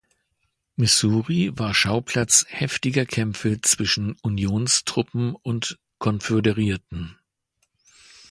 [0.77, 7.19] Missouri war Schauplatz heftiger Kämpfe zwischen Unionstruppen und Konföderierten.